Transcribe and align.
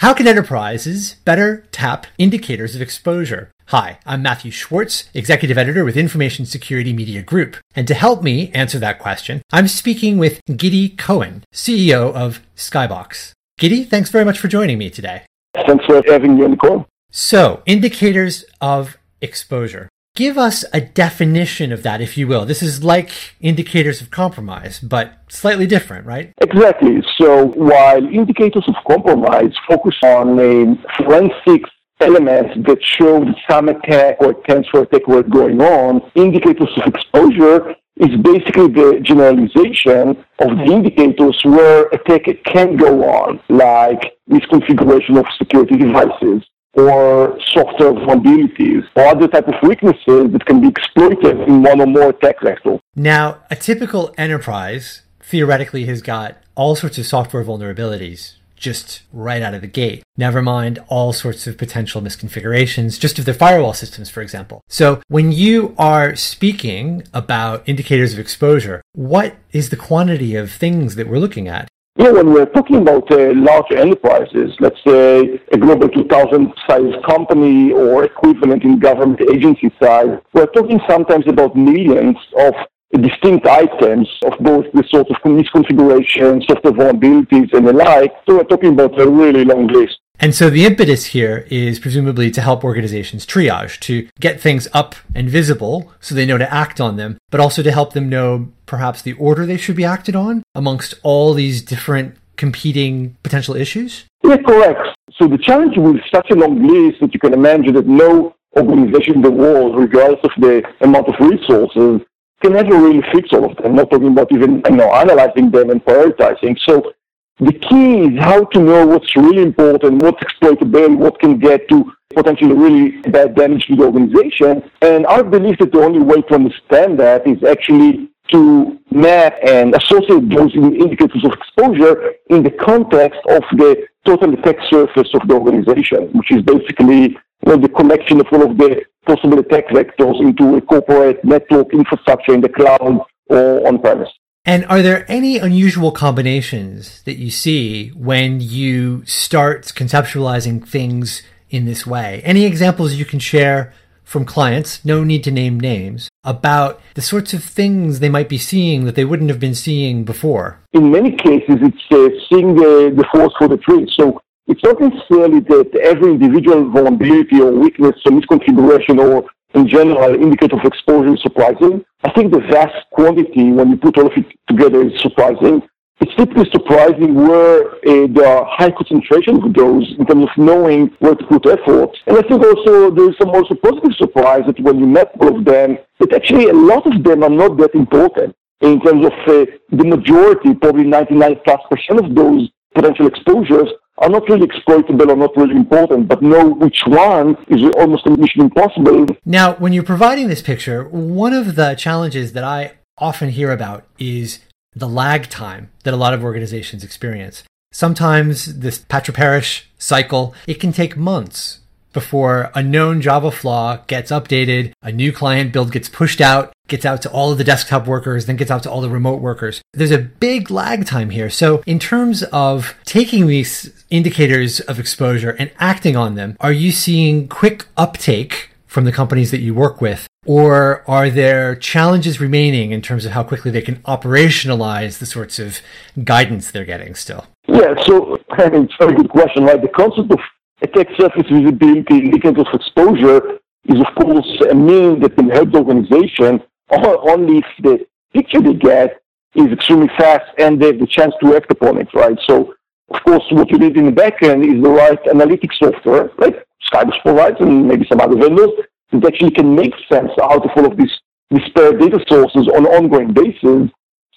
How 0.00 0.14
can 0.14 0.26
enterprises 0.26 1.16
better 1.26 1.66
tap 1.72 2.06
indicators 2.16 2.74
of 2.74 2.80
exposure? 2.80 3.50
Hi, 3.66 3.98
I'm 4.06 4.22
Mathew 4.22 4.50
Schwartz, 4.50 5.10
Executive 5.12 5.58
Editor 5.58 5.84
with 5.84 5.94
Information 5.94 6.46
Security 6.46 6.94
Media 6.94 7.20
Group. 7.20 7.58
And 7.74 7.86
to 7.86 7.92
help 7.92 8.22
me 8.22 8.50
answer 8.52 8.78
that 8.78 8.98
question, 8.98 9.42
I'm 9.52 9.68
speaking 9.68 10.16
with 10.16 10.40
Gidi 10.48 10.96
Cohen, 10.96 11.44
CEO 11.52 12.14
of 12.14 12.40
Skybox. 12.56 13.32
Gidi, 13.60 13.86
thanks 13.86 14.08
very 14.08 14.24
much 14.24 14.38
for 14.38 14.48
joining 14.48 14.78
me 14.78 14.88
today. 14.88 15.24
Thanks 15.66 15.84
for 15.84 16.02
having 16.06 16.38
me 16.38 16.44
on 16.46 16.52
the 16.52 16.56
call. 16.56 16.86
So, 17.10 17.62
indicators 17.66 18.46
of 18.62 18.96
exposure. 19.20 19.89
Give 20.16 20.36
us 20.36 20.64
a 20.72 20.80
definition 20.80 21.72
of 21.72 21.82
that, 21.84 22.00
if 22.00 22.18
you 22.18 22.26
will. 22.26 22.44
This 22.44 22.62
is 22.62 22.82
like 22.82 23.10
indicators 23.40 24.00
of 24.00 24.10
compromise, 24.10 24.80
but 24.80 25.18
slightly 25.28 25.66
different, 25.66 26.04
right? 26.04 26.32
Exactly. 26.40 27.02
So 27.16 27.46
while 27.46 28.04
indicators 28.04 28.64
of 28.66 28.74
compromise 28.86 29.52
focus 29.68 29.96
on 30.02 30.38
a 30.38 30.76
forensic 30.96 31.62
elements 32.00 32.54
that 32.66 32.78
show 32.82 33.24
some 33.48 33.68
attack 33.68 34.16
or 34.20 34.34
for 34.70 34.82
attack 34.82 35.06
were 35.06 35.22
going 35.22 35.60
on, 35.60 36.02
indicators 36.14 36.68
of 36.76 36.92
exposure 36.92 37.74
is 37.96 38.16
basically 38.22 38.68
the 38.68 38.98
generalization 39.02 40.16
of 40.38 40.56
the 40.56 40.64
indicators 40.64 41.38
where 41.44 41.86
attack 41.88 42.24
can 42.44 42.76
go 42.76 43.04
on, 43.04 43.38
like 43.48 44.16
misconfiguration 44.28 45.18
of 45.18 45.26
security 45.38 45.76
devices, 45.76 46.42
or 46.74 47.38
software 47.52 47.92
vulnerabilities 47.92 48.84
or 48.96 49.06
other 49.06 49.28
type 49.28 49.48
of 49.48 49.54
weaknesses 49.62 50.32
that 50.32 50.44
can 50.46 50.60
be 50.60 50.68
exploited 50.68 51.40
in 51.48 51.62
one 51.62 51.80
or 51.80 51.86
more 51.86 52.10
attack 52.10 52.38
vectors. 52.40 52.78
Now, 52.94 53.38
a 53.50 53.56
typical 53.56 54.14
enterprise 54.16 55.02
theoretically 55.20 55.86
has 55.86 56.02
got 56.02 56.38
all 56.54 56.74
sorts 56.74 56.98
of 56.98 57.06
software 57.06 57.44
vulnerabilities 57.44 58.34
just 58.60 59.02
right 59.12 59.42
out 59.42 59.54
of 59.54 59.62
the 59.62 59.66
gate. 59.66 60.02
Never 60.16 60.42
mind 60.42 60.78
all 60.88 61.12
sorts 61.12 61.46
of 61.46 61.56
potential 61.56 62.02
misconfigurations, 62.02 63.00
just 63.00 63.18
of 63.18 63.24
their 63.24 63.34
firewall 63.34 63.72
systems, 63.72 64.10
for 64.10 64.20
example. 64.20 64.60
So 64.68 65.00
when 65.08 65.32
you 65.32 65.74
are 65.78 66.14
speaking 66.14 67.02
about 67.14 67.66
indicators 67.66 68.12
of 68.12 68.18
exposure, 68.18 68.82
what 68.92 69.36
is 69.52 69.70
the 69.70 69.76
quantity 69.76 70.36
of 70.36 70.52
things 70.52 70.94
that 70.96 71.08
we're 71.08 71.18
looking 71.18 71.48
at? 71.48 71.68
Know, 72.00 72.14
when 72.14 72.32
we're 72.32 72.46
talking 72.46 72.76
about 72.76 73.12
uh, 73.12 73.34
large 73.34 73.70
enterprises, 73.72 74.56
let's 74.58 74.78
say 74.86 75.38
a 75.52 75.58
global 75.58 75.86
2000 75.86 76.50
size 76.66 76.94
company 77.06 77.72
or 77.72 78.04
equivalent 78.04 78.64
in 78.64 78.78
government 78.78 79.20
agency 79.30 79.70
size, 79.78 80.18
we're 80.32 80.46
talking 80.46 80.80
sometimes 80.88 81.26
about 81.28 81.54
millions 81.54 82.16
of 82.38 82.54
distinct 83.02 83.46
items 83.46 84.08
of 84.24 84.32
both 84.40 84.64
the 84.72 84.82
sort 84.88 85.10
of 85.10 85.16
misconfiguration, 85.26 86.42
software 86.48 86.72
vulnerabilities, 86.72 87.52
and 87.52 87.68
the 87.68 87.74
like. 87.74 88.14
So 88.26 88.38
we're 88.38 88.44
talking 88.44 88.72
about 88.72 88.98
a 88.98 89.06
really 89.06 89.44
long 89.44 89.66
list. 89.66 89.98
And 90.22 90.34
so 90.34 90.50
the 90.50 90.66
impetus 90.66 91.06
here 91.06 91.46
is 91.48 91.78
presumably 91.78 92.30
to 92.32 92.42
help 92.42 92.62
organizations 92.62 93.24
triage, 93.24 93.80
to 93.80 94.06
get 94.20 94.38
things 94.38 94.68
up 94.74 94.94
and 95.14 95.30
visible 95.30 95.92
so 95.98 96.14
they 96.14 96.26
know 96.26 96.36
to 96.36 96.52
act 96.52 96.78
on 96.78 96.96
them, 96.96 97.16
but 97.30 97.40
also 97.40 97.62
to 97.62 97.72
help 97.72 97.94
them 97.94 98.10
know 98.10 98.52
perhaps 98.66 99.00
the 99.00 99.14
order 99.14 99.46
they 99.46 99.56
should 99.56 99.76
be 99.76 99.84
acted 99.84 100.14
on 100.14 100.42
amongst 100.54 100.92
all 101.02 101.32
these 101.32 101.62
different 101.62 102.16
competing 102.36 103.16
potential 103.22 103.56
issues? 103.56 104.04
Yeah, 104.22 104.36
correct. 104.36 104.80
So 105.16 105.26
the 105.26 105.38
challenge 105.38 105.78
with 105.78 105.96
such 106.14 106.30
a 106.30 106.34
long 106.34 106.66
list 106.66 107.00
that 107.00 107.14
you 107.14 107.20
can 107.20 107.32
imagine 107.32 107.72
that 107.74 107.86
no 107.86 108.34
organization 108.56 109.16
in 109.16 109.22
the 109.22 109.30
world, 109.30 109.78
regardless 109.78 110.20
of 110.22 110.30
the 110.38 110.62
amount 110.82 111.08
of 111.08 111.14
resources, 111.18 112.02
can 112.42 112.52
never 112.52 112.76
really 112.76 113.02
fix 113.12 113.30
all 113.32 113.50
of 113.50 113.56
them. 113.56 113.66
I'm 113.66 113.74
not 113.74 113.90
talking 113.90 114.08
about 114.08 114.32
even 114.32 114.62
you 114.68 114.76
know 114.76 114.92
analyzing 114.92 115.50
them 115.50 115.70
and 115.70 115.84
prioritizing. 115.84 116.58
So 116.66 116.92
the 117.40 117.52
key 117.52 118.04
is 118.04 118.20
how 118.20 118.44
to 118.44 118.60
know 118.60 118.86
what's 118.86 119.16
really 119.16 119.42
important, 119.42 120.02
what's 120.02 120.20
exploitable, 120.20 120.96
what 120.96 121.18
can 121.18 121.38
get 121.38 121.68
to 121.70 121.90
potentially 122.14 122.52
really 122.52 123.00
bad 123.10 123.34
damage 123.34 123.66
to 123.66 123.76
the 123.76 123.84
organization. 123.84 124.62
And 124.82 125.06
I 125.06 125.22
believe 125.22 125.58
that 125.58 125.72
the 125.72 125.80
only 125.80 126.00
way 126.00 126.20
to 126.22 126.34
understand 126.34 126.98
that 127.00 127.26
is 127.26 127.42
actually 127.44 128.10
to 128.32 128.78
map 128.90 129.34
and 129.42 129.74
associate 129.74 130.28
those 130.28 130.54
indicators 130.54 131.24
of 131.24 131.32
exposure 131.32 132.12
in 132.28 132.42
the 132.42 132.50
context 132.50 133.20
of 133.28 133.42
the 133.52 133.86
total 134.04 134.34
attack 134.34 134.56
surface 134.68 135.08
of 135.14 135.26
the 135.26 135.34
organization, 135.34 136.10
which 136.12 136.30
is 136.30 136.42
basically 136.42 137.16
the 137.42 137.72
collection 137.74 138.20
of 138.20 138.26
all 138.32 138.50
of 138.50 138.58
the 138.58 138.82
possible 139.06 139.38
attack 139.38 139.66
vectors 139.68 140.20
into 140.20 140.56
a 140.56 140.60
corporate 140.60 141.24
network 141.24 141.72
infrastructure 141.72 142.34
in 142.34 142.40
the 142.40 142.48
cloud 142.48 143.00
or 143.28 143.66
on 143.66 143.78
premise. 143.78 144.10
And 144.44 144.64
are 144.66 144.80
there 144.80 145.04
any 145.06 145.38
unusual 145.38 145.92
combinations 145.92 147.02
that 147.02 147.18
you 147.18 147.30
see 147.30 147.88
when 147.88 148.40
you 148.40 149.04
start 149.04 149.64
conceptualizing 149.66 150.66
things 150.66 151.22
in 151.50 151.66
this 151.66 151.86
way? 151.86 152.22
Any 152.24 152.46
examples 152.46 152.94
you 152.94 153.04
can 153.04 153.18
share 153.18 153.74
from 154.02 154.24
clients, 154.24 154.84
no 154.84 155.04
need 155.04 155.22
to 155.24 155.30
name 155.30 155.60
names, 155.60 156.08
about 156.24 156.80
the 156.94 157.02
sorts 157.02 157.34
of 157.34 157.44
things 157.44 158.00
they 158.00 158.08
might 158.08 158.28
be 158.28 158.38
seeing 158.38 158.84
that 158.84 158.94
they 158.94 159.04
wouldn't 159.04 159.30
have 159.30 159.38
been 159.38 159.54
seeing 159.54 160.04
before? 160.04 160.58
In 160.72 160.90
many 160.90 161.12
cases, 161.12 161.56
it's 161.60 161.84
uh, 161.92 162.08
seeing 162.28 162.56
the, 162.56 162.92
the 162.96 163.04
for 163.38 163.46
the 163.46 163.58
trees. 163.58 163.90
So 163.94 164.20
it's 164.46 164.64
not 164.64 164.80
necessarily 164.80 165.40
that 165.40 165.70
every 165.84 166.12
individual 166.14 166.68
vulnerability 166.70 167.40
or 167.40 167.52
weakness 167.52 167.94
or 168.06 168.12
misconfiguration 168.12 168.98
or 168.98 169.28
in 169.54 169.68
general 169.68 170.14
indicator 170.14 170.56
of 170.56 170.64
exposure 170.64 171.14
is 171.14 171.22
surprising. 171.22 171.84
I 172.04 172.10
think 172.12 172.32
the 172.32 172.40
vast 172.40 172.76
quantity, 172.92 173.52
when 173.52 173.70
you 173.70 173.76
put 173.76 173.98
all 173.98 174.06
of 174.06 174.12
it 174.16 174.26
together, 174.48 174.82
is 174.82 175.00
surprising. 175.00 175.62
It's 176.00 176.14
typically 176.16 176.48
surprising 176.50 177.14
where 177.14 177.66
uh, 177.66 178.06
there 178.10 178.26
are 178.26 178.46
high 178.48 178.70
concentrations 178.70 179.44
of 179.44 179.52
those 179.52 179.94
in 179.98 180.06
terms 180.06 180.24
of 180.24 180.30
knowing 180.38 180.86
where 180.98 181.14
to 181.14 181.26
put 181.26 181.46
effort. 181.46 181.90
And 182.06 182.16
I 182.16 182.22
think 182.22 182.42
also 182.42 182.90
there's 182.90 183.18
some 183.18 183.28
also 183.30 183.54
positive 183.54 183.92
surprise 183.98 184.44
that 184.46 184.58
when 184.60 184.78
you 184.78 184.86
map 184.86 185.10
all 185.20 185.36
of 185.36 185.44
them, 185.44 185.76
that 185.98 186.14
actually 186.14 186.48
a 186.48 186.54
lot 186.54 186.86
of 186.86 187.04
them 187.04 187.22
are 187.22 187.28
not 187.28 187.58
that 187.58 187.74
important 187.74 188.34
in 188.62 188.80
terms 188.80 189.04
of 189.04 189.12
uh, 189.26 189.44
the 189.72 189.84
majority, 189.84 190.54
probably 190.54 190.84
99 190.84 191.40
plus 191.44 191.60
percent 191.70 192.00
of 192.02 192.14
those 192.14 192.48
potential 192.74 193.06
exposures 193.06 193.68
are 193.98 194.08
not 194.08 194.28
really 194.28 194.44
exploitable 194.44 195.10
or 195.10 195.16
not 195.16 195.36
really 195.36 195.54
important, 195.54 196.08
but 196.08 196.22
know 196.22 196.48
which 196.48 196.82
one 196.86 197.36
is 197.48 197.62
almost 197.76 198.06
a 198.06 198.10
mission 198.10 198.40
impossible. 198.40 199.06
Now, 199.24 199.54
when 199.54 199.72
you're 199.72 199.82
providing 199.82 200.28
this 200.28 200.42
picture, 200.42 200.84
one 200.88 201.34
of 201.34 201.54
the 201.54 201.74
challenges 201.74 202.32
that 202.32 202.44
I 202.44 202.72
often 202.96 203.30
hear 203.30 203.52
about 203.52 203.84
is 203.98 204.40
the 204.74 204.88
lag 204.88 205.28
time 205.28 205.70
that 205.84 205.94
a 205.94 205.98
lot 205.98 206.14
of 206.14 206.24
organizations 206.24 206.82
experience. 206.82 207.42
Sometimes 207.72 208.60
this 208.60 208.78
Patra 208.78 209.14
Parish 209.14 209.68
cycle, 209.78 210.34
it 210.46 210.54
can 210.54 210.72
take 210.72 210.96
months 210.96 211.60
before 211.92 212.50
a 212.54 212.62
known 212.62 213.00
Java 213.00 213.30
flaw 213.30 213.78
gets 213.86 214.10
updated, 214.10 214.72
a 214.82 214.92
new 214.92 215.12
client 215.12 215.52
build 215.52 215.72
gets 215.72 215.88
pushed 215.88 216.20
out, 216.20 216.52
gets 216.68 216.84
out 216.84 217.02
to 217.02 217.10
all 217.10 217.32
of 217.32 217.38
the 217.38 217.44
desktop 217.44 217.86
workers, 217.86 218.26
then 218.26 218.36
gets 218.36 218.50
out 218.50 218.62
to 218.62 218.70
all 218.70 218.80
the 218.80 218.90
remote 218.90 219.20
workers. 219.20 219.60
There's 219.72 219.90
a 219.90 219.98
big 219.98 220.50
lag 220.50 220.86
time 220.86 221.10
here. 221.10 221.30
So 221.30 221.62
in 221.66 221.78
terms 221.78 222.22
of 222.24 222.74
taking 222.84 223.26
these 223.26 223.84
indicators 223.90 224.60
of 224.60 224.78
exposure 224.78 225.30
and 225.30 225.50
acting 225.58 225.96
on 225.96 226.14
them, 226.14 226.36
are 226.40 226.52
you 226.52 226.72
seeing 226.72 227.28
quick 227.28 227.66
uptake 227.76 228.50
from 228.66 228.84
the 228.84 228.92
companies 228.92 229.32
that 229.32 229.40
you 229.40 229.52
work 229.52 229.80
with? 229.80 230.06
Or 230.26 230.84
are 230.88 231.10
there 231.10 231.56
challenges 231.56 232.20
remaining 232.20 232.72
in 232.72 232.82
terms 232.82 233.04
of 233.04 233.12
how 233.12 233.24
quickly 233.24 233.50
they 233.50 233.62
can 233.62 233.76
operationalize 233.82 234.98
the 234.98 235.06
sorts 235.06 235.38
of 235.38 235.60
guidance 236.04 236.50
they're 236.50 236.64
getting 236.64 236.94
still? 236.94 237.26
Yeah, 237.48 237.74
so 237.84 238.18
I 238.30 238.48
mean, 238.48 238.64
it's 238.64 238.74
a 238.78 238.86
very 238.86 238.96
good 238.96 239.10
question, 239.10 239.44
Like 239.44 239.62
The 239.62 239.68
concept 239.68 240.12
of 240.12 240.20
attack 240.62 240.88
surface 240.98 241.28
visibility 241.30 241.98
indicators 241.98 242.46
of 242.52 242.60
exposure 242.60 243.38
is, 243.66 243.80
of 243.80 243.94
course, 243.94 244.42
a 244.50 244.54
mean 244.54 245.00
that 245.00 245.16
can 245.16 245.30
help 245.30 245.52
the 245.52 245.58
organization 245.58 246.40
only 246.70 247.38
if 247.38 247.44
the 247.62 247.86
picture 248.12 248.40
they 248.40 248.54
get 248.54 249.00
is 249.34 249.52
extremely 249.52 249.88
fast 249.98 250.24
and 250.38 250.60
they 250.60 250.68
have 250.68 250.78
the 250.78 250.86
chance 250.86 251.14
to 251.20 251.36
act 251.36 251.50
upon 251.50 251.78
it, 251.78 251.88
right? 251.94 252.18
So, 252.26 252.54
of 252.90 253.02
course, 253.04 253.22
what 253.30 253.50
you 253.50 253.58
need 253.58 253.76
in 253.76 253.86
the 253.86 253.92
backend 253.92 254.44
is 254.44 254.62
the 254.62 254.70
right 254.70 255.02
analytics 255.04 255.56
software, 255.58 256.10
like 256.18 256.44
Skybox 256.72 257.00
provides 257.02 257.36
and 257.40 257.66
maybe 257.68 257.86
some 257.88 258.00
other 258.00 258.16
vendors, 258.16 258.50
that 258.92 259.04
actually 259.04 259.30
can 259.30 259.54
make 259.54 259.72
sense 259.90 260.10
out 260.22 260.44
of 260.44 260.50
all 260.56 260.66
of 260.66 260.76
these 260.76 260.92
disparate 261.30 261.78
data 261.78 262.00
sources 262.08 262.48
on 262.48 262.66
an 262.66 262.72
ongoing 262.72 263.12
basis, 263.12 263.70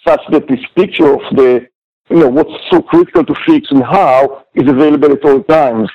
such 0.07 0.21
that 0.31 0.47
this 0.47 0.59
picture 0.75 1.13
of 1.13 1.21
the, 1.35 1.67
you 2.09 2.17
know, 2.17 2.27
what's 2.27 2.51
so 2.71 2.81
critical 2.81 3.23
to 3.23 3.35
fix 3.45 3.69
and 3.69 3.83
how 3.83 4.45
is 4.55 4.67
available 4.67 5.11
at 5.11 5.23
all 5.23 5.43
times. 5.43 5.89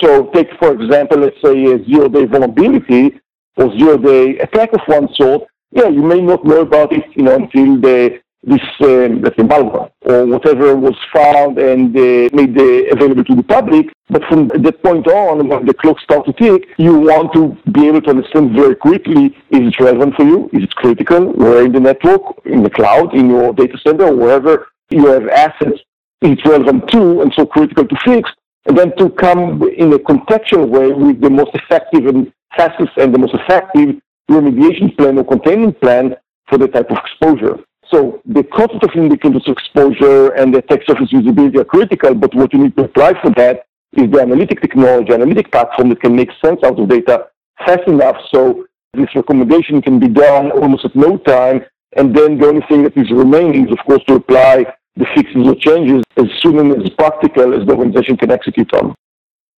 So 0.00 0.30
take, 0.34 0.48
for 0.58 0.72
example, 0.72 1.18
let's 1.18 1.40
say 1.42 1.64
a 1.72 1.84
zero-day 1.84 2.24
vulnerability 2.26 3.20
or 3.56 3.76
zero-day 3.78 4.38
attack 4.38 4.72
of 4.72 4.80
one 4.86 5.08
sort. 5.14 5.44
Yeah, 5.70 5.88
you 5.88 6.02
may 6.02 6.20
not 6.20 6.44
know 6.44 6.60
about 6.60 6.92
it, 6.92 7.04
you 7.14 7.22
know, 7.24 7.34
until 7.34 7.80
the 7.80 8.20
this, 8.46 8.60
um, 8.80 9.22
let's 9.22 9.36
say, 9.36 9.42
malware 9.42 9.90
or 10.02 10.26
whatever 10.26 10.76
was 10.76 10.96
found 11.12 11.58
and 11.58 11.96
uh, 11.96 12.28
made 12.34 12.56
uh, 12.58 12.92
available 12.94 13.24
to 13.24 13.34
the 13.34 13.42
public. 13.42 13.86
But 14.10 14.22
from 14.28 14.48
that 14.48 14.82
point 14.82 15.06
on, 15.06 15.48
when 15.48 15.64
the 15.66 15.74
clock 15.74 15.98
starts 16.00 16.26
to 16.26 16.32
tick, 16.34 16.68
you 16.76 16.98
want 16.98 17.32
to 17.32 17.56
be 17.72 17.88
able 17.88 18.02
to 18.02 18.10
understand 18.10 18.52
very 18.52 18.76
quickly, 18.76 19.36
is 19.50 19.68
it 19.68 19.80
relevant 19.80 20.14
for 20.16 20.24
you? 20.24 20.50
Is 20.52 20.64
it 20.64 20.74
critical? 20.74 21.32
Where 21.32 21.64
in 21.64 21.72
the 21.72 21.80
network, 21.80 22.20
in 22.44 22.62
the 22.62 22.70
cloud, 22.70 23.14
in 23.14 23.30
your 23.30 23.54
data 23.54 23.78
center, 23.78 24.14
wherever 24.14 24.68
you 24.90 25.06
have 25.06 25.26
assets, 25.28 25.80
is 26.20 26.32
it 26.32 26.44
relevant 26.44 26.88
to 26.90 27.22
and 27.22 27.32
so 27.34 27.46
critical 27.46 27.86
to 27.86 27.96
fix 28.04 28.30
and 28.66 28.76
then 28.78 28.96
to 28.96 29.10
come 29.10 29.62
in 29.76 29.92
a 29.92 29.98
contextual 29.98 30.66
way 30.68 30.90
with 30.92 31.20
the 31.20 31.30
most 31.30 31.50
effective 31.54 32.06
and 32.06 32.32
fastest 32.56 32.92
and 32.96 33.14
the 33.14 33.18
most 33.18 33.34
effective 33.34 33.96
remediation 34.30 34.96
plan 34.96 35.18
or 35.18 35.24
containment 35.24 35.78
plan 35.80 36.16
for 36.48 36.58
the 36.58 36.68
type 36.68 36.90
of 36.90 36.98
exposure. 36.98 37.58
So 37.90 38.22
the 38.24 38.42
concept 38.44 38.84
of 38.84 38.90
indicators 38.94 39.46
of 39.46 39.52
exposure 39.52 40.30
and 40.30 40.54
the 40.54 40.58
attack 40.58 40.80
surface 40.86 41.10
visibility 41.12 41.58
are 41.58 41.64
critical, 41.64 42.14
but 42.14 42.34
what 42.34 42.52
you 42.52 42.60
need 42.60 42.76
to 42.76 42.84
apply 42.84 43.20
for 43.20 43.30
that 43.36 43.66
is 43.92 44.10
the 44.10 44.20
analytic 44.20 44.60
technology, 44.60 45.12
analytic 45.12 45.52
platform 45.52 45.90
that 45.90 46.00
can 46.00 46.16
make 46.16 46.30
sense 46.44 46.60
out 46.64 46.78
of 46.78 46.88
data 46.88 47.26
fast 47.64 47.86
enough 47.86 48.16
so 48.32 48.64
this 48.94 49.14
recommendation 49.14 49.82
can 49.82 49.98
be 49.98 50.08
done 50.08 50.50
almost 50.52 50.84
at 50.84 50.96
no 50.96 51.18
time. 51.18 51.64
And 51.96 52.16
then 52.16 52.38
the 52.38 52.48
only 52.48 52.62
thing 52.68 52.82
that 52.84 52.96
is 52.96 53.10
remaining 53.10 53.66
is, 53.66 53.72
of 53.72 53.78
course, 53.86 54.02
to 54.08 54.14
apply 54.14 54.66
the 54.96 55.06
fixes 55.14 55.46
or 55.46 55.54
changes 55.56 56.02
as 56.16 56.26
soon 56.40 56.80
as 56.80 56.88
practical 56.90 57.54
as 57.58 57.66
the 57.66 57.74
organization 57.74 58.16
can 58.16 58.30
execute 58.30 58.72
on. 58.74 58.94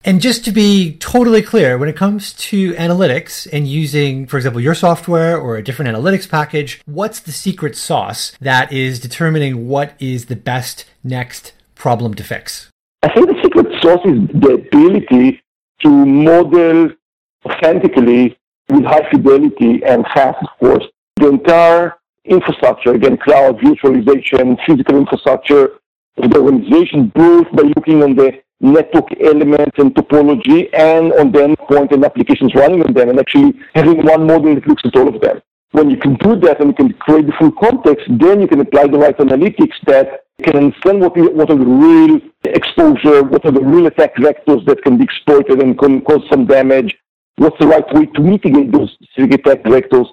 And 0.05 0.21
just 0.21 0.45
to 0.45 0.53
be 0.53 0.97
totally 0.99 1.43
clear, 1.43 1.77
when 1.79 1.89
it 1.89 1.97
comes 1.97 2.33
to 2.35 2.75
analytics 2.75 3.49
and 3.53 3.67
using, 3.67 4.27
for 4.27 4.37
example, 4.37 4.61
your 4.61 4.75
software 4.75 5.37
or 5.37 5.57
a 5.57 5.65
different 5.65 5.95
analytics 5.95 6.29
package, 6.29 6.81
what's 6.87 7.19
the 7.19 7.33
secret 7.33 7.77
sauce 7.77 8.33
that 8.41 8.73
is 8.73 9.01
determining 9.01 9.67
what 9.67 9.95
is 9.99 10.27
the 10.27 10.37
best 10.37 10.85
next 11.03 11.55
problem 11.75 12.15
to 12.15 12.23
fix? 12.23 12.71
I 13.03 13.13
think 13.13 13.27
the 13.27 13.43
secret 13.43 13.67
sauce 13.83 14.05
is 14.05 14.41
the 14.41 14.55
ability 14.55 15.43
to 15.83 15.89
model 15.89 16.91
authentically 17.45 18.39
with 18.69 18.85
high 18.85 19.09
fidelity 19.11 19.83
and 19.85 20.05
fast, 20.15 20.39
of 20.41 20.59
course, 20.61 20.85
the 21.17 21.29
entire 21.29 21.95
infrastructure, 22.29 22.95
again, 22.95 23.17
cloud, 23.17 23.59
virtualization, 23.59 24.57
physical 24.67 24.99
infrastructure 24.99 25.71
the 26.17 26.39
organization, 26.39 27.13
both 27.15 27.51
by 27.53 27.63
looking 27.63 28.03
on 28.03 28.17
the 28.17 28.33
network 28.61 29.09
elements 29.23 29.77
and 29.79 29.95
topology 29.95 30.69
and 30.73 31.13
on 31.15 31.31
the 31.31 31.41
endpoint 31.41 31.93
and 31.93 32.05
applications 32.05 32.55
running 32.55 32.83
on 32.83 32.93
them 32.95 33.11
and 33.11 33.21
actually 33.21 33.53
having 33.75 34.05
one 34.05 34.27
model 34.27 34.55
that 34.55 34.67
looks 34.67 34.83
at 34.85 34.97
all 34.97 35.15
of 35.15 35.21
them. 35.21 35.41
When 35.73 35.91
you 35.91 35.99
can 35.99 36.15
do 36.15 36.37
that 36.41 36.61
and 36.61 36.69
you 36.69 36.75
can 36.75 36.93
create 36.95 37.27
the 37.27 37.33
full 37.39 37.53
context, 37.53 38.07
then 38.09 38.41
you 38.41 38.49
can 38.49 38.61
apply 38.61 38.87
the 38.87 38.99
right 38.99 39.17
analytics 39.19 39.75
that 39.87 40.25
can 40.43 40.57
understand 40.57 41.01
what, 41.01 41.17
what 41.35 41.51
are 41.51 41.59
the 41.59 41.67
real 41.67 42.21
exposure, 42.45 43.23
what 43.25 43.45
are 43.45 43.53
the 43.53 43.61
real 43.61 43.87
attack 43.87 44.17
vectors 44.17 44.65
that 44.67 44.83
can 44.85 44.97
be 44.97 45.05
exploited 45.05 45.63
and 45.63 45.79
can 45.79 46.01
cause 46.01 46.23
some 46.31 46.47
damage, 46.47 46.97
what's 47.37 47.59
the 47.59 47.67
right 47.67 47.85
way 47.95 48.07
to 48.07 48.21
mitigate 48.23 48.73
those 48.73 48.91
specific 49.03 49.41
attack 49.41 49.65
vectors 49.65 50.07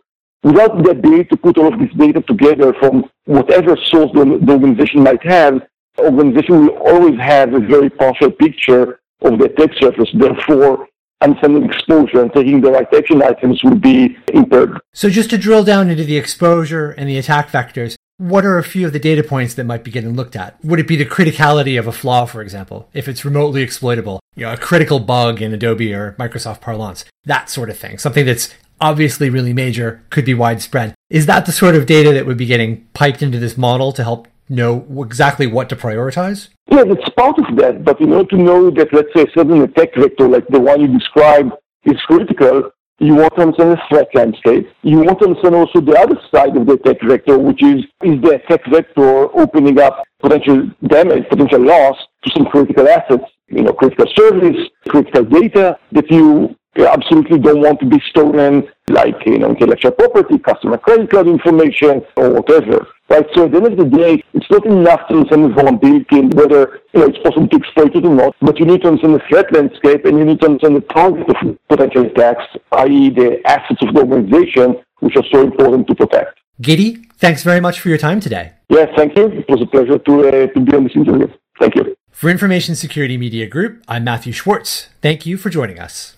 without 0.44 0.84
the 0.84 0.92
ability 0.92 1.26
to 1.26 1.38
put 1.38 1.58
all 1.58 1.74
of 1.74 1.80
this 1.80 1.92
data 1.98 2.22
together 2.22 2.74
from 2.80 3.10
whatever 3.26 3.78
source 3.92 4.12
the, 4.14 4.40
the 4.42 4.52
organization 4.52 5.04
might 5.04 5.24
have, 5.26 5.62
organization 6.00 6.66
will 6.66 6.78
always 6.78 7.20
have 7.20 7.54
a 7.54 7.60
very 7.60 7.90
partial 7.90 8.32
picture 8.32 9.00
of 9.22 9.40
the 9.40 9.46
attack 9.46 9.72
surface. 9.80 10.10
Therefore, 10.14 10.88
understanding 11.22 11.64
exposure 11.64 12.22
and 12.22 12.34
taking 12.34 12.62
the 12.62 12.72
right 12.72 12.94
action 12.94 13.24
items 13.24 13.64
will 13.64 13.76
be 13.76 14.18
impaired. 14.34 14.80
So 14.94 15.10
just 15.10 15.30
to 15.30 15.38
drill 15.38 15.64
down 15.64 15.90
into 15.90 16.04
the 16.04 16.18
exposure 16.18 16.92
and 16.92 17.08
the 17.08 17.18
attack 17.18 17.50
vectors, 17.50 17.96
what 18.18 18.46
are 18.46 18.58
a 18.58 18.64
few 18.64 18.86
of 18.86 18.94
the 18.94 19.00
data 19.00 19.24
points 19.24 19.56
that 19.56 19.64
might 19.64 19.84
be 19.84 19.92
getting 19.92 20.14
looked 20.14 20.36
at? 20.36 20.64
Would 20.64 20.80
it 20.80 20.88
be 20.88 20.96
the 20.96 21.06
criticality 21.06 21.80
of 21.80 21.88
a 21.88 21.92
flaw, 21.92 22.26
for 22.26 22.42
example, 22.42 22.90
if 22.94 23.08
it's 23.08 23.26
remotely 23.26 23.64
exploitable? 23.64 24.20
You 24.36 24.46
know, 24.46 24.54
a 24.54 24.58
critical 24.58 25.00
bug 25.00 25.42
in 25.42 25.54
Adobe 25.54 25.94
or 25.94 26.16
Microsoft 26.20 26.62
parlance, 26.62 27.06
that 27.26 27.50
sort 27.50 27.70
of 27.70 27.78
thing. 27.78 27.98
Something 27.98 28.26
that's 28.26 28.54
obviously 28.80 29.30
really 29.30 29.54
major, 29.54 30.04
could 30.10 30.26
be 30.26 30.34
widespread. 30.34 30.94
Is 31.10 31.26
that 31.26 31.46
the 31.46 31.52
sort 31.52 31.76
of 31.76 31.86
data 31.86 32.12
that 32.14 32.26
would 32.26 32.38
be 32.38 32.46
getting 32.46 32.88
piped 32.94 33.22
into 33.22 33.40
this 33.40 33.58
model 33.58 33.92
to 33.94 34.04
help 34.04 34.28
know 34.50 34.86
exactly 35.04 35.48
what 35.48 35.70
to 35.70 35.76
prioritize? 35.76 36.50
Yeah, 36.68 36.84
it's 36.86 37.10
part 37.10 37.38
of 37.40 37.56
that. 37.58 37.84
But 37.84 38.02
in 38.02 38.12
order 38.14 38.30
to 38.30 38.38
know 38.38 38.70
that, 38.72 38.94
let's 38.94 39.14
say, 39.16 39.24
a 39.24 39.32
certain 39.32 39.62
attack 39.62 39.96
vector, 39.96 40.28
like 40.28 40.48
the 40.48 40.60
one 40.60 40.82
you 40.82 40.88
described, 40.88 41.52
is 41.86 42.00
critical, 42.08 42.72
you 43.00 43.16
want 43.16 43.36
to 43.36 43.42
understand 43.42 43.72
the 43.72 43.82
threat 43.90 44.08
landscape. 44.14 44.70
You 44.82 45.00
want 45.00 45.20
to 45.20 45.26
understand 45.28 45.56
also 45.56 45.82
the 45.82 45.98
other 46.00 46.20
side 46.34 46.56
of 46.56 46.66
the 46.66 46.74
attack 46.74 46.98
vector, 47.06 47.38
which 47.38 47.62
is, 47.62 47.84
is 48.04 48.22
the 48.22 48.40
attack 48.42 48.62
vector 48.70 49.36
opening 49.38 49.80
up 49.80 50.04
potential 50.22 50.70
damage, 50.88 51.28
potential 51.30 51.62
loss 51.62 51.98
to 52.24 52.32
some 52.32 52.46
critical 52.46 52.88
assets, 52.88 53.26
you 53.48 53.64
know, 53.64 53.74
critical 53.74 54.06
service, 54.16 54.56
critical 54.88 55.26
data 55.26 55.78
that 55.92 56.10
you 56.10 56.56
absolutely 56.78 57.40
don't 57.40 57.62
want 57.62 57.80
to 57.80 57.86
be 57.86 58.02
stolen, 58.10 58.68
like, 58.90 59.16
you 59.26 59.38
know, 59.40 59.50
intellectual 59.50 59.92
property, 59.92 60.38
customer 60.40 60.78
credit 60.78 61.10
card 61.10 61.28
information, 61.28 62.02
or 62.16 62.32
whatever. 62.32 62.88
Right? 63.10 63.26
So 63.36 63.46
at 63.46 63.52
the 63.52 63.58
end 63.58 63.68
of 63.68 63.78
the 63.78 63.98
day, 63.98 64.24
it's 64.34 64.50
not 64.50 64.66
enough 64.66 65.08
to 65.08 65.16
understand 65.16 65.46
the 65.46 65.50
vulnerability 65.50 66.20
and 66.20 66.34
whether 66.34 66.82
you 66.94 67.02
know, 67.02 67.06
it's 67.08 67.18
possible 67.20 67.48
to 67.48 67.58
exploit 67.58 67.96
it 67.96 68.06
or 68.06 68.16
not, 68.16 68.36
but 68.42 68.60
you 68.60 68.66
need 68.66 68.82
to 68.82 68.88
understand 68.88 69.16
the 69.16 69.22
threat 69.30 69.54
landscape 69.54 70.06
and 70.06 70.18
you 70.18 70.26
need 70.26 70.40
to 70.40 70.48
understand 70.48 70.78
the 70.78 70.82
target 70.94 71.30
of 71.30 71.58
potential 71.70 72.06
attacks, 72.06 72.46
i.e. 72.72 73.10
the 73.10 73.40
assets 73.46 73.82
of 73.86 73.94
the 73.94 74.02
organization, 74.02 74.76
which 75.00 75.16
are 75.16 75.26
so 75.32 75.42
important 75.42 75.88
to 75.88 75.96
protect. 75.96 76.40
Gidi, 76.62 77.06
thanks 77.18 77.44
very 77.44 77.60
much 77.60 77.80
for 77.80 77.90
your 77.90 77.98
time 77.98 78.20
today. 78.20 78.54
Yes, 78.70 78.90
thank 78.96 79.16
you. 79.18 79.28
It 79.28 79.50
was 79.50 79.62
a 79.62 79.66
pleasure 79.66 80.00
to, 80.00 80.28
uh, 80.28 80.48
to 80.48 80.60
be 80.60 80.76
on 80.76 80.84
this 80.86 80.96
interview. 80.96 81.28
Thank 81.60 81.76
you. 81.76 81.96
For 82.12 82.30
Information 82.30 82.76
Security 82.76 83.18
Media 83.18 83.48
Group, 83.48 83.84
I'm 83.88 84.04
Mathew 84.04 84.34
Schwartz. 84.34 84.90
Thank 85.02 85.26
you 85.26 85.38
for 85.38 85.50
joining 85.50 85.78
us. 85.78 86.16